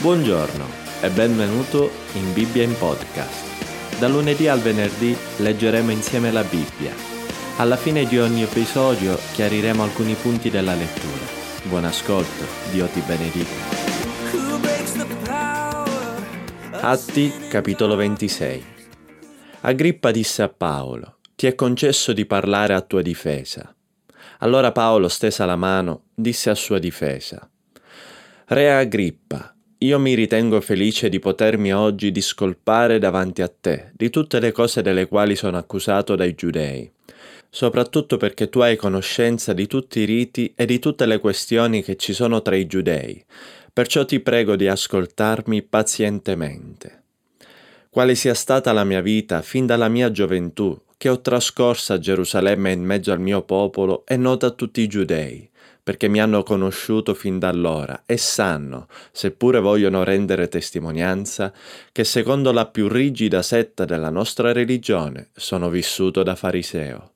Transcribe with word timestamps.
Buongiorno 0.00 0.64
e 1.02 1.10
benvenuto 1.10 1.90
in 2.12 2.32
Bibbia 2.32 2.62
in 2.62 2.72
podcast. 2.78 3.98
Da 3.98 4.06
lunedì 4.06 4.46
al 4.46 4.60
venerdì 4.60 5.16
leggeremo 5.38 5.90
insieme 5.90 6.30
la 6.30 6.44
Bibbia. 6.44 6.94
Alla 7.56 7.74
fine 7.74 8.04
di 8.04 8.16
ogni 8.16 8.44
episodio 8.44 9.18
chiariremo 9.32 9.82
alcuni 9.82 10.14
punti 10.14 10.50
della 10.50 10.74
lettura. 10.74 11.26
Buon 11.64 11.84
ascolto, 11.84 12.44
Dio 12.70 12.86
ti 12.86 13.00
benedica. 13.00 13.50
Atti 16.80 17.32
capitolo 17.48 17.96
26 17.96 18.64
Agrippa 19.62 20.12
disse 20.12 20.42
a 20.44 20.48
Paolo, 20.48 21.16
ti 21.34 21.48
è 21.48 21.56
concesso 21.56 22.12
di 22.12 22.24
parlare 22.24 22.72
a 22.72 22.82
tua 22.82 23.02
difesa. 23.02 23.74
Allora 24.38 24.70
Paolo, 24.70 25.08
stesa 25.08 25.44
la 25.44 25.56
mano, 25.56 26.04
disse 26.14 26.50
a 26.50 26.54
sua 26.54 26.78
difesa, 26.78 27.50
Re 28.46 28.72
Agrippa, 28.72 29.52
io 29.80 29.98
mi 30.00 30.14
ritengo 30.14 30.60
felice 30.60 31.08
di 31.08 31.20
potermi 31.20 31.72
oggi 31.72 32.10
discolpare 32.10 32.98
davanti 32.98 33.42
a 33.42 33.48
te 33.48 33.92
di 33.92 34.10
tutte 34.10 34.40
le 34.40 34.50
cose 34.50 34.82
delle 34.82 35.06
quali 35.06 35.36
sono 35.36 35.56
accusato 35.56 36.16
dai 36.16 36.34
giudei, 36.34 36.90
soprattutto 37.48 38.16
perché 38.16 38.48
tu 38.48 38.58
hai 38.58 38.74
conoscenza 38.74 39.52
di 39.52 39.68
tutti 39.68 40.00
i 40.00 40.04
riti 40.04 40.52
e 40.56 40.66
di 40.66 40.80
tutte 40.80 41.06
le 41.06 41.20
questioni 41.20 41.84
che 41.84 41.94
ci 41.94 42.12
sono 42.12 42.42
tra 42.42 42.56
i 42.56 42.66
giudei, 42.66 43.24
perciò 43.72 44.04
ti 44.04 44.18
prego 44.18 44.56
di 44.56 44.66
ascoltarmi 44.66 45.62
pazientemente. 45.62 47.02
Quale 47.88 48.16
sia 48.16 48.34
stata 48.34 48.72
la 48.72 48.82
mia 48.82 49.00
vita 49.00 49.42
fin 49.42 49.64
dalla 49.64 49.88
mia 49.88 50.10
gioventù, 50.10 50.76
che 50.96 51.08
ho 51.08 51.20
trascorsa 51.20 51.94
a 51.94 51.98
Gerusalemme 52.00 52.72
in 52.72 52.82
mezzo 52.82 53.12
al 53.12 53.20
mio 53.20 53.42
popolo, 53.42 54.02
è 54.04 54.16
nota 54.16 54.46
a 54.46 54.50
tutti 54.50 54.80
i 54.80 54.88
giudei, 54.88 55.48
perché 55.88 56.06
mi 56.06 56.20
hanno 56.20 56.42
conosciuto 56.42 57.14
fin 57.14 57.38
da 57.38 57.48
allora 57.48 58.02
e 58.04 58.18
sanno, 58.18 58.88
seppure 59.10 59.58
vogliono 59.58 60.04
rendere 60.04 60.46
testimonianza, 60.46 61.50
che 61.92 62.04
secondo 62.04 62.52
la 62.52 62.66
più 62.66 62.88
rigida 62.88 63.40
setta 63.40 63.86
della 63.86 64.10
nostra 64.10 64.52
religione 64.52 65.30
sono 65.34 65.70
vissuto 65.70 66.22
da 66.22 66.34
fariseo. 66.34 67.12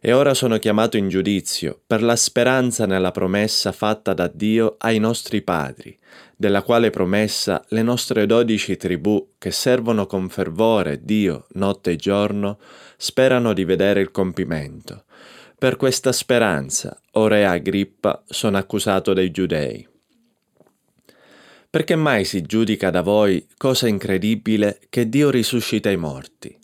E 0.00 0.12
ora 0.12 0.34
sono 0.34 0.58
chiamato 0.58 0.96
in 0.96 1.08
giudizio 1.08 1.80
per 1.86 2.02
la 2.02 2.16
speranza 2.16 2.84
nella 2.84 3.12
promessa 3.12 3.70
fatta 3.70 4.12
da 4.12 4.26
Dio 4.26 4.74
ai 4.78 4.98
nostri 4.98 5.42
padri, 5.42 5.96
della 6.36 6.62
quale 6.62 6.90
promessa 6.90 7.64
le 7.68 7.82
nostre 7.82 8.26
dodici 8.26 8.76
tribù, 8.76 9.34
che 9.38 9.52
servono 9.52 10.06
con 10.06 10.28
fervore 10.28 10.98
Dio 11.04 11.46
notte 11.52 11.92
e 11.92 11.96
giorno, 11.96 12.58
sperano 12.96 13.52
di 13.52 13.64
vedere 13.64 14.00
il 14.00 14.10
compimento 14.10 15.04
per 15.62 15.76
questa 15.76 16.10
speranza, 16.10 17.00
o 17.12 17.28
re 17.28 17.46
Agrippa, 17.46 18.24
sono 18.26 18.56
accusato 18.56 19.12
dai 19.12 19.30
giudei. 19.30 19.86
Perché 21.70 21.94
mai 21.94 22.24
si 22.24 22.42
giudica 22.42 22.90
da 22.90 23.00
voi 23.00 23.46
cosa 23.56 23.86
incredibile 23.86 24.80
che 24.88 25.08
Dio 25.08 25.30
risuscita 25.30 25.88
i 25.88 25.96
morti? 25.96 26.58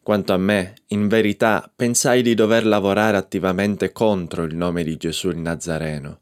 Quanto 0.00 0.32
a 0.32 0.36
me, 0.36 0.74
in 0.90 1.08
verità, 1.08 1.68
pensai 1.74 2.22
di 2.22 2.34
dover 2.34 2.64
lavorare 2.64 3.16
attivamente 3.16 3.90
contro 3.90 4.44
il 4.44 4.54
nome 4.54 4.84
di 4.84 4.96
Gesù 4.98 5.30
il 5.30 5.38
Nazareno. 5.38 6.20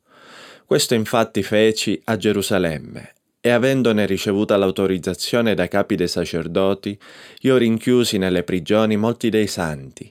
Questo 0.65 0.95
infatti 0.95 1.43
feci 1.43 2.01
a 2.05 2.17
Gerusalemme 2.17 3.13
e 3.45 3.51
avendone 3.51 4.07
ricevuta 4.07 4.57
l'autorizzazione 4.57 5.55
dai 5.55 5.67
capi 5.67 5.97
dei 5.97 6.07
sacerdoti, 6.07 6.97
io 7.41 7.57
rinchiusi 7.57 8.17
nelle 8.17 8.45
prigioni 8.45 8.97
molti 8.97 9.31
dei 9.31 9.49
santi, 9.49 10.11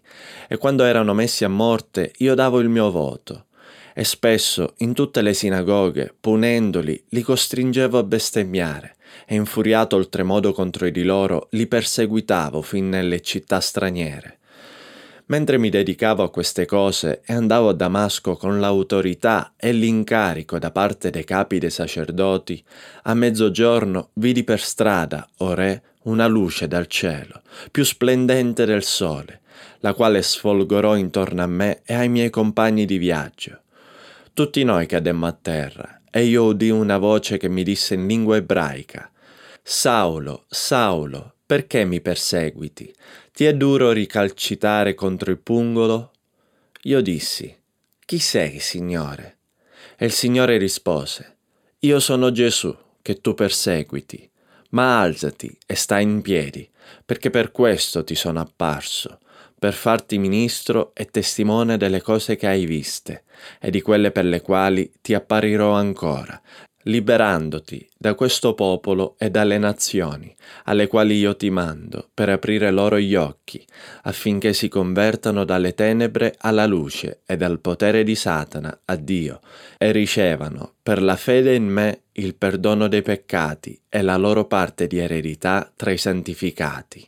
e 0.50 0.58
quando 0.58 0.84
erano 0.84 1.14
messi 1.14 1.46
a 1.46 1.48
morte 1.48 2.12
io 2.18 2.36
davo 2.36 2.60
il 2.60 2.68
mio 2.68 2.92
voto, 2.92 3.46
e 3.94 4.04
spesso 4.04 4.74
in 4.80 4.94
tutte 4.94 5.22
le 5.22 5.34
sinagoghe, 5.34 6.14
punendoli, 6.20 7.06
li 7.08 7.22
costringevo 7.22 7.98
a 7.98 8.04
bestemmiare, 8.04 8.96
e 9.26 9.36
infuriato 9.36 9.96
oltremodo 9.96 10.52
contro 10.52 10.90
di 10.90 11.04
loro, 11.04 11.48
li 11.52 11.68
perseguitavo 11.68 12.62
fin 12.62 12.90
nelle 12.90 13.22
città 13.22 13.62
straniere. 13.62 14.40
Mentre 15.32 15.58
mi 15.58 15.70
dedicavo 15.70 16.24
a 16.24 16.30
queste 16.30 16.66
cose 16.66 17.22
e 17.24 17.32
andavo 17.32 17.70
a 17.70 17.74
Damasco 17.74 18.36
con 18.36 18.60
l'autorità 18.60 19.54
e 19.56 19.72
l'incarico 19.72 20.60
da 20.60 20.72
parte 20.72 21.10
dei 21.10 21.24
capi 21.24 21.58
dei 21.58 21.70
sacerdoti, 21.70 22.62
a 23.04 23.14
mezzogiorno 23.14 24.10
vidi 24.16 24.44
per 24.44 24.60
strada, 24.60 25.26
o 25.38 25.54
re, 25.54 25.84
una 26.04 26.28
luce 26.28 26.68
dal 26.68 26.88
cielo, 26.88 27.44
più 27.72 27.86
splendente 27.86 28.66
del 28.66 28.84
sole, 28.84 29.40
la 29.80 29.94
quale 29.94 30.22
sfolgorò 30.22 30.98
intorno 30.98 31.44
a 31.44 31.48
me 31.48 31.80
e 31.86 31.94
ai 31.94 32.10
miei 32.10 32.30
compagni 32.30 32.84
di 32.84 32.98
viaggio. 32.98 33.62
Tutti 34.34 34.62
noi 34.66 34.86
cademmo 34.86 35.28
a 35.28 35.38
terra, 35.42 36.02
e 36.12 36.26
io 36.26 36.44
udì 36.44 36.70
una 36.70 36.98
voce 36.98 37.38
che 37.38 37.48
mi 37.48 37.64
disse 37.64 37.94
in 37.94 38.06
lingua 38.06 38.36
ebraica, 38.36 39.10
Saulo, 39.64 40.44
Saulo, 40.50 41.36
perché 41.46 41.86
mi 41.86 42.02
perseguiti? 42.02 42.94
Ti 43.34 43.46
è 43.46 43.54
duro 43.54 43.94
ricalcitare 43.94 44.94
contro 44.94 45.32
il 45.32 45.38
pungolo? 45.38 46.12
Io 46.84 47.00
dissi, 47.00 47.56
Chi 48.06 48.20
sei, 48.20 48.60
Signore? 48.60 49.38
E 49.98 50.06
il 50.06 50.12
Signore 50.12 50.58
rispose, 50.58 51.38
Io 51.80 52.02
sono 52.02 52.34
Gesù, 52.34 52.76
che 53.02 53.22
tu 53.22 53.34
perseguiti, 53.34 54.30
ma 54.72 55.00
alzati 55.00 55.58
e 55.66 55.76
stai 55.76 56.04
in 56.04 56.22
piedi, 56.22 56.70
perché 57.06 57.30
per 57.30 57.52
questo 57.54 58.04
ti 58.04 58.16
sono 58.16 58.42
apparso, 58.42 59.20
per 59.58 59.74
farti 59.74 60.18
ministro 60.18 60.92
e 60.94 61.06
testimone 61.06 61.78
delle 61.78 62.02
cose 62.02 62.36
che 62.36 62.48
hai 62.48 62.66
viste 62.66 63.24
e 63.62 63.72
di 63.72 63.80
quelle 63.82 64.12
per 64.12 64.26
le 64.26 64.42
quali 64.42 64.92
ti 65.02 65.14
apparirò 65.14 65.72
ancora, 65.72 66.40
liberandoti 66.84 67.88
da 67.98 68.16
questo 68.16 68.54
popolo 68.54 69.16
e 69.18 69.30
dalle 69.30 69.58
nazioni, 69.58 70.34
alle 70.66 70.88
quali 70.88 71.18
io 71.18 71.36
ti 71.36 71.50
mando, 71.50 72.10
per 72.14 72.30
aprire 72.30 72.72
loro 72.72 73.00
gli 73.00 73.16
occhi, 73.16 73.66
affinché 74.04 74.54
si 74.54 74.68
convertano 74.68 75.44
dalle 75.44 75.74
tenebre 75.74 76.36
alla 76.40 76.66
luce 76.66 77.22
e 77.26 77.38
dal 77.38 77.60
potere 77.60 78.04
di 78.04 78.16
Satana 78.16 78.82
a 78.86 78.96
Dio, 78.96 79.42
e 79.78 79.92
ricevano, 79.92 80.74
per 80.82 81.02
la 81.02 81.16
fede 81.16 81.54
in 81.56 81.68
me, 81.68 82.04
il 82.14 82.36
perdono 82.36 82.88
dei 82.88 83.02
peccati 83.02 83.80
e 83.88 84.02
la 84.02 84.18
loro 84.18 84.46
parte 84.46 84.88
di 84.88 84.98
eredità 84.98 85.72
tra 85.76 85.92
i 85.92 85.98
santificati. 85.98 87.08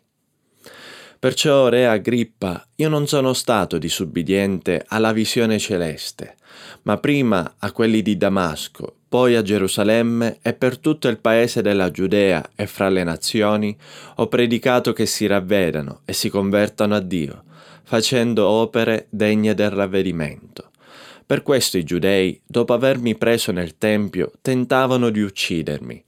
Perciò, 1.23 1.69
Re 1.69 1.87
Agrippa, 1.87 2.67
io 2.75 2.89
non 2.89 3.07
sono 3.07 3.31
stato 3.31 3.77
disubbidiente 3.77 4.83
alla 4.87 5.13
visione 5.13 5.57
celeste, 5.57 6.35
ma 6.81 6.97
prima 6.97 7.55
a 7.59 7.71
quelli 7.71 8.01
di 8.01 8.17
Damasco, 8.17 8.97
poi 9.13 9.35
a 9.35 9.43
Gerusalemme 9.43 10.39
e 10.41 10.53
per 10.53 10.79
tutto 10.79 11.07
il 11.07 11.19
paese 11.19 11.61
della 11.61 11.91
Giudea 11.91 12.49
e 12.55 12.65
fra 12.65 12.89
le 12.89 13.03
nazioni, 13.03 13.77
ho 14.15 14.27
predicato 14.27 14.91
che 14.91 15.05
si 15.05 15.27
ravvedano 15.27 16.01
e 16.03 16.13
si 16.13 16.29
convertano 16.29 16.95
a 16.95 16.99
Dio, 16.99 17.43
facendo 17.83 18.47
opere 18.47 19.05
degne 19.11 19.53
del 19.53 19.69
ravvedimento. 19.69 20.71
Per 21.27 21.43
questo 21.43 21.77
i 21.77 21.83
giudei, 21.83 22.41
dopo 22.43 22.73
avermi 22.73 23.15
preso 23.15 23.51
nel 23.51 23.77
Tempio, 23.77 24.31
tentavano 24.41 25.11
di 25.11 25.21
uccidermi, 25.21 26.03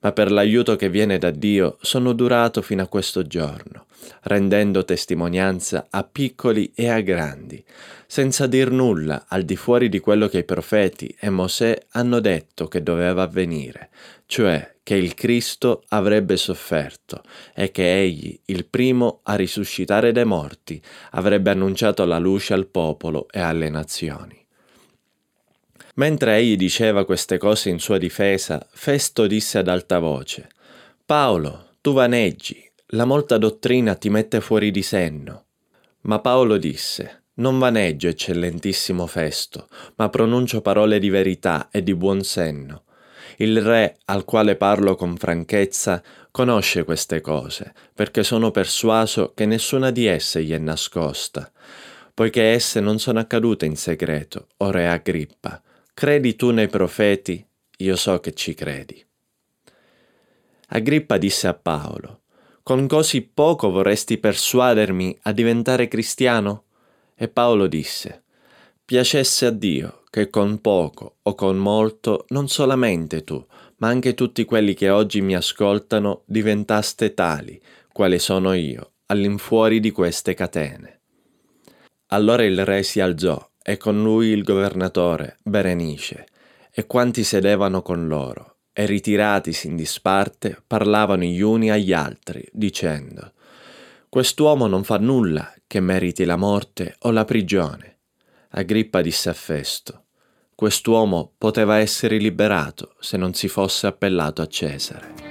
ma 0.00 0.12
per 0.12 0.30
l'aiuto 0.30 0.76
che 0.76 0.88
viene 0.88 1.18
da 1.18 1.30
Dio 1.30 1.76
sono 1.80 2.12
durato 2.12 2.62
fino 2.62 2.82
a 2.82 2.88
questo 2.88 3.26
giorno, 3.26 3.86
rendendo 4.22 4.84
testimonianza 4.84 5.86
a 5.90 6.04
piccoli 6.04 6.72
e 6.74 6.88
a 6.88 7.00
grandi, 7.00 7.62
senza 8.06 8.46
dir 8.46 8.70
nulla 8.70 9.26
al 9.28 9.42
di 9.42 9.56
fuori 9.56 9.88
di 9.88 10.00
quello 10.00 10.28
che 10.28 10.38
i 10.38 10.44
profeti 10.44 11.14
e 11.18 11.30
Mosè 11.30 11.78
hanno 11.90 12.20
detto 12.20 12.66
che 12.66 12.82
doveva 12.82 13.22
avvenire, 13.22 13.90
cioè 14.26 14.76
che 14.82 14.94
il 14.94 15.14
Cristo 15.14 15.84
avrebbe 15.88 16.36
sofferto 16.36 17.22
e 17.54 17.70
che 17.70 18.00
egli, 18.00 18.36
il 18.46 18.66
primo 18.66 19.20
a 19.24 19.36
risuscitare 19.36 20.10
dai 20.10 20.24
morti, 20.24 20.82
avrebbe 21.12 21.50
annunciato 21.50 22.04
la 22.04 22.18
luce 22.18 22.54
al 22.54 22.66
popolo 22.66 23.28
e 23.30 23.38
alle 23.38 23.68
nazioni. 23.68 24.39
Mentre 25.94 26.36
egli 26.36 26.56
diceva 26.56 27.04
queste 27.04 27.36
cose 27.38 27.68
in 27.68 27.80
sua 27.80 27.98
difesa, 27.98 28.64
Festo 28.70 29.26
disse 29.26 29.58
ad 29.58 29.68
alta 29.68 29.98
voce, 29.98 30.48
Paolo, 31.04 31.70
tu 31.80 31.92
vaneggi, 31.92 32.62
la 32.92 33.04
molta 33.04 33.38
dottrina 33.38 33.94
ti 33.96 34.08
mette 34.08 34.40
fuori 34.40 34.70
di 34.70 34.82
senno. 34.82 35.46
Ma 36.02 36.20
Paolo 36.20 36.56
disse, 36.56 37.24
Non 37.34 37.58
vaneggio, 37.58 38.08
eccellentissimo 38.08 39.06
Festo, 39.06 39.68
ma 39.96 40.08
pronuncio 40.08 40.60
parole 40.60 40.98
di 40.98 41.10
verità 41.10 41.68
e 41.70 41.82
di 41.82 41.94
buon 41.94 42.22
senno. 42.22 42.84
Il 43.36 43.60
re, 43.60 43.98
al 44.06 44.24
quale 44.24 44.56
parlo 44.56 44.94
con 44.94 45.16
franchezza, 45.16 46.02
conosce 46.30 46.84
queste 46.84 47.20
cose, 47.20 47.72
perché 47.94 48.22
sono 48.22 48.50
persuaso 48.50 49.32
che 49.34 49.46
nessuna 49.46 49.90
di 49.90 50.06
esse 50.06 50.44
gli 50.44 50.52
è 50.52 50.58
nascosta, 50.58 51.50
poiché 52.14 52.52
esse 52.52 52.80
non 52.80 52.98
sono 52.98 53.18
accadute 53.18 53.66
in 53.66 53.76
segreto, 53.76 54.48
o 54.58 54.70
re 54.70 54.88
Agrippa, 54.88 55.60
Credi 56.00 56.34
tu 56.34 56.50
nei 56.50 56.68
profeti? 56.68 57.46
Io 57.80 57.94
so 57.94 58.20
che 58.20 58.32
ci 58.32 58.54
credi. 58.54 59.04
Agrippa 60.68 61.18
disse 61.18 61.46
a 61.46 61.52
Paolo, 61.52 62.22
Con 62.62 62.86
così 62.86 63.20
poco 63.20 63.70
vorresti 63.70 64.16
persuadermi 64.16 65.18
a 65.24 65.32
diventare 65.32 65.88
cristiano? 65.88 66.64
E 67.14 67.28
Paolo 67.28 67.66
disse, 67.66 68.22
Piacesse 68.82 69.44
a 69.44 69.50
Dio 69.50 70.04
che 70.08 70.30
con 70.30 70.62
poco 70.62 71.16
o 71.20 71.34
con 71.34 71.58
molto 71.58 72.24
non 72.28 72.48
solamente 72.48 73.22
tu, 73.22 73.46
ma 73.76 73.88
anche 73.88 74.14
tutti 74.14 74.46
quelli 74.46 74.72
che 74.72 74.88
oggi 74.88 75.20
mi 75.20 75.36
ascoltano 75.36 76.22
diventaste 76.24 77.12
tali, 77.12 77.60
quale 77.92 78.18
sono 78.18 78.54
io, 78.54 78.92
all'infuori 79.08 79.80
di 79.80 79.90
queste 79.90 80.32
catene. 80.32 81.00
Allora 82.06 82.42
il 82.42 82.64
re 82.64 82.84
si 82.84 83.00
alzò 83.00 83.49
e 83.62 83.76
con 83.76 84.02
lui 84.02 84.28
il 84.28 84.42
governatore 84.42 85.38
Berenice 85.42 86.26
e 86.72 86.86
quanti 86.86 87.24
sedevano 87.24 87.82
con 87.82 88.06
loro 88.08 88.56
e 88.72 88.86
ritiratisi 88.86 89.66
in 89.66 89.76
disparte 89.76 90.62
parlavano 90.66 91.24
gli 91.24 91.40
uni 91.40 91.70
agli 91.70 91.92
altri 91.92 92.46
dicendo 92.52 93.32
Quest'uomo 94.08 94.66
non 94.66 94.82
fa 94.84 94.98
nulla 94.98 95.54
che 95.66 95.80
meriti 95.80 96.24
la 96.24 96.36
morte 96.36 96.96
o 97.00 97.10
la 97.12 97.24
prigione. 97.24 97.98
Agrippa 98.50 99.02
disse 99.02 99.28
a 99.28 99.34
Festo 99.34 100.06
Quest'uomo 100.54 101.32
poteva 101.38 101.78
essere 101.78 102.18
liberato 102.18 102.96
se 102.98 103.16
non 103.16 103.34
si 103.34 103.48
fosse 103.48 103.86
appellato 103.86 104.42
a 104.42 104.46
Cesare. 104.46 105.29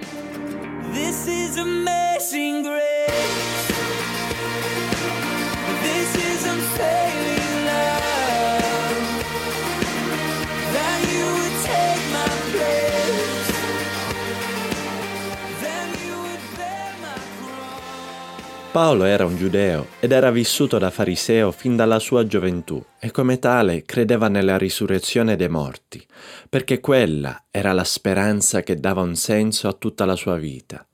Paolo 18.79 19.03
era 19.03 19.25
un 19.25 19.35
giudeo 19.35 19.87
ed 19.99 20.13
era 20.13 20.31
vissuto 20.31 20.77
da 20.77 20.89
fariseo 20.89 21.51
fin 21.51 21.75
dalla 21.75 21.99
sua 21.99 22.25
gioventù 22.25 22.81
e 22.97 23.11
come 23.11 23.37
tale 23.37 23.83
credeva 23.83 24.29
nella 24.29 24.57
risurrezione 24.57 25.35
dei 25.35 25.49
morti, 25.49 26.01
perché 26.47 26.79
quella 26.79 27.43
era 27.51 27.73
la 27.73 27.83
speranza 27.83 28.61
che 28.61 28.79
dava 28.79 29.01
un 29.01 29.17
senso 29.17 29.67
a 29.67 29.73
tutta 29.73 30.05
la 30.05 30.15
sua 30.15 30.37
vita. 30.37 30.87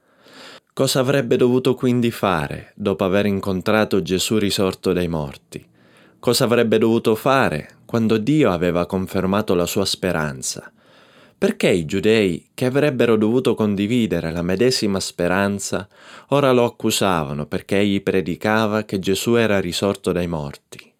Cosa 0.73 0.99
avrebbe 0.99 1.37
dovuto 1.37 1.75
quindi 1.75 2.09
fare 2.09 2.71
dopo 2.73 3.03
aver 3.03 3.27
incontrato 3.27 4.01
Gesù 4.01 4.39
risorto 4.39 4.91
dai 4.91 5.07
morti? 5.07 5.63
Cosa 6.17 6.45
avrebbe 6.45 6.79
dovuto 6.79 7.13
fare 7.13 7.81
quando 7.85 8.17
Dio 8.17 8.49
aveva 8.49 8.87
confermato 8.87 9.53
la 9.53 9.67
sua 9.67 9.85
speranza? 9.85 10.71
Perché 11.37 11.69
i 11.69 11.85
giudei, 11.85 12.49
che 12.53 12.65
avrebbero 12.65 13.17
dovuto 13.17 13.55
condividere 13.55 14.31
la 14.31 14.41
medesima 14.41 14.99
speranza, 14.99 15.87
ora 16.29 16.51
lo 16.51 16.63
accusavano 16.63 17.45
perché 17.45 17.79
egli 17.79 18.01
predicava 18.01 18.83
che 18.83 18.99
Gesù 18.99 19.35
era 19.35 19.59
risorto 19.59 20.11
dai 20.11 20.27
morti? 20.27 20.94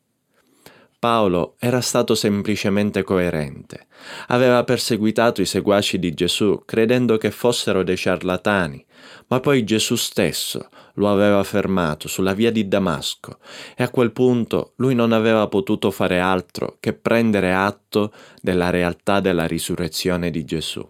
Paolo 1.05 1.53
era 1.59 1.81
stato 1.81 2.15
semplicemente 2.15 3.03
coerente. 3.03 3.85
Aveva 4.29 4.63
perseguitato 4.63 5.39
i 5.39 5.45
seguaci 5.45 5.99
di 5.99 6.15
Gesù 6.15 6.63
credendo 6.65 7.17
che 7.17 7.29
fossero 7.29 7.83
dei 7.83 7.95
ciarlatani, 7.95 8.83
ma 9.27 9.39
poi 9.39 9.63
Gesù 9.63 9.95
stesso 9.97 10.67
lo 10.95 11.11
aveva 11.11 11.43
fermato 11.43 12.07
sulla 12.07 12.33
via 12.33 12.51
di 12.51 12.67
Damasco 12.67 13.37
e 13.75 13.83
a 13.83 13.91
quel 13.91 14.13
punto 14.13 14.73
lui 14.77 14.95
non 14.95 15.11
aveva 15.11 15.45
potuto 15.47 15.91
fare 15.91 16.19
altro 16.19 16.77
che 16.79 16.93
prendere 16.93 17.53
atto 17.53 18.11
della 18.41 18.71
realtà 18.71 19.19
della 19.19 19.45
risurrezione 19.45 20.31
di 20.31 20.43
Gesù. 20.43 20.83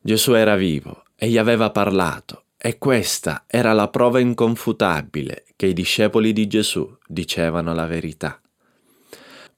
Gesù 0.00 0.32
era 0.32 0.56
vivo 0.56 1.04
e 1.14 1.28
gli 1.28 1.38
aveva 1.38 1.70
parlato 1.70 2.46
e 2.62 2.76
questa 2.76 3.44
era 3.46 3.72
la 3.72 3.88
prova 3.88 4.20
inconfutabile 4.20 5.44
che 5.56 5.66
i 5.66 5.72
discepoli 5.72 6.34
di 6.34 6.46
Gesù 6.46 6.94
dicevano 7.06 7.72
la 7.72 7.86
verità. 7.86 8.38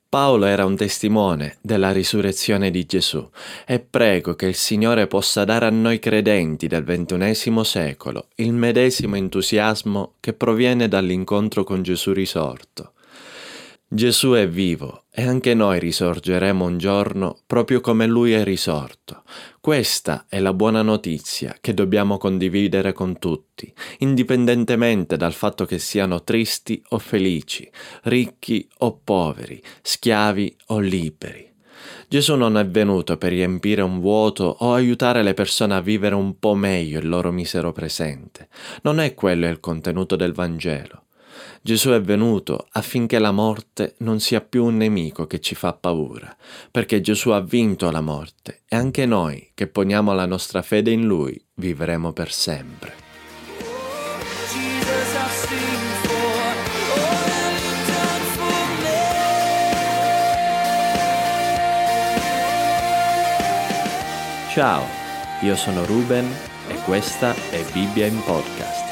Paolo 0.09 0.45
era 0.45 0.65
un 0.65 0.77
testimone 0.77 1.57
della 1.63 1.91
risurrezione 1.91 2.71
di 2.71 2.85
Gesù 2.85 3.29
e 3.67 3.81
prego 3.81 4.35
che 4.35 4.47
il 4.47 4.55
Signore 4.55 5.07
possa 5.07 5.45
dare 5.45 5.67
a 5.67 5.71
noi 5.71 5.99
credenti 5.99 6.67
del 6.67 6.85
ventunesimo 6.85 7.65
secolo 7.65 8.29
il 8.37 8.53
medesimo 8.53 9.17
entusiasmo 9.17 10.15
che 10.21 10.35
proviene 10.35 10.87
dall'incontro 10.87 11.65
con 11.65 11.83
Gesù 11.83 12.13
risorto. 12.13 12.93
Gesù 13.89 14.33
è 14.33 14.47
vivo 14.47 15.02
e 15.15 15.27
anche 15.27 15.53
noi 15.53 15.79
risorgeremo 15.79 16.65
un 16.65 16.79
giorno 16.79 17.41
proprio 17.47 17.81
come 17.81 18.07
Lui 18.07 18.33
è 18.33 18.43
risorto. 18.45 19.25
Questa 19.61 20.25
è 20.27 20.41
la 20.41 20.55
buona 20.55 20.81
notizia 20.81 21.55
che 21.61 21.75
dobbiamo 21.75 22.17
condividere 22.17 22.95
con 22.95 23.19
tutti, 23.19 23.73
indipendentemente 23.99 25.19
dal 25.19 25.35
fatto 25.35 25.67
che 25.67 25.79
siano 25.79 26.25
tristi 26.25 26.83
o 26.91 26.99
felici, 26.99 27.71
ricchi 28.05 28.67
o 28.79 29.01
poveri, 29.05 29.63
schiavi 29.83 30.57
o 30.69 30.79
liberi. 30.79 31.51
Gesù 32.09 32.35
non 32.35 32.57
è 32.57 32.67
venuto 32.67 33.17
per 33.19 33.33
riempire 33.33 33.83
un 33.83 34.01
vuoto 34.01 34.45
o 34.61 34.73
aiutare 34.73 35.23
le 35.23 35.35
persone 35.35 35.75
a 35.75 35.81
vivere 35.81 36.15
un 36.15 36.39
po' 36.39 36.55
meglio 36.55 36.99
il 36.99 37.09
loro 37.09 37.33
misero 37.33 37.73
presente. 37.73 38.49
Non 38.83 39.01
è 39.01 39.15
quello 39.15 39.47
il 39.47 39.61
contenuto 39.61 40.17
del 40.17 40.33
Vangelo. 40.33 41.02
Gesù 41.61 41.91
è 41.91 42.01
venuto 42.01 42.67
affinché 42.73 43.19
la 43.19 43.31
morte 43.31 43.95
non 43.99 44.21
sia 44.21 44.41
più 44.41 44.65
un 44.65 44.77
nemico 44.77 45.27
che 45.27 45.41
ci 45.41 45.55
fa 45.55 45.73
paura, 45.73 46.37
perché 46.71 47.01
Gesù 47.01 47.31
ha 47.31 47.41
vinto 47.41 47.91
la 47.91 48.01
morte 48.01 48.63
e 48.69 48.77
anche 48.77 49.07
noi 49.07 49.51
che 49.55 49.67
poniamo 49.67 50.13
la 50.13 50.27
nostra 50.27 50.63
fede 50.63 50.91
in 50.91 51.07
Lui 51.07 51.41
vivremo 51.55 52.13
per 52.13 52.33
sempre. 52.33 53.11
Ciao, 64.53 64.85
io 65.41 65.57
sono 65.57 65.87
Ruben 65.87 66.31
e 66.69 66.75
questa 66.85 67.35
è 67.51 67.65
Bibbia 67.73 68.05
in 68.05 68.23
Podcast. 68.23 68.92